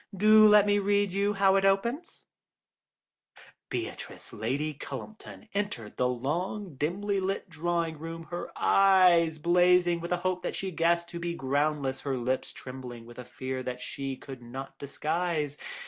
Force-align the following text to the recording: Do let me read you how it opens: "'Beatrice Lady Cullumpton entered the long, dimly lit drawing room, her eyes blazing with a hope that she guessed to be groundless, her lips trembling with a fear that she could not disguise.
Do 0.17 0.47
let 0.47 0.65
me 0.65 0.79
read 0.79 1.11
you 1.11 1.33
how 1.33 1.57
it 1.57 1.63
opens: 1.63 2.23
"'Beatrice 3.69 4.33
Lady 4.33 4.73
Cullumpton 4.73 5.47
entered 5.53 5.95
the 5.95 6.07
long, 6.07 6.73
dimly 6.73 7.19
lit 7.19 7.51
drawing 7.51 7.99
room, 7.99 8.23
her 8.31 8.49
eyes 8.57 9.37
blazing 9.37 9.99
with 9.99 10.11
a 10.11 10.17
hope 10.25 10.41
that 10.41 10.55
she 10.55 10.71
guessed 10.71 11.09
to 11.09 11.19
be 11.19 11.35
groundless, 11.35 12.01
her 12.01 12.17
lips 12.17 12.51
trembling 12.51 13.05
with 13.05 13.19
a 13.19 13.25
fear 13.25 13.61
that 13.61 13.79
she 13.79 14.15
could 14.15 14.41
not 14.41 14.79
disguise. 14.79 15.55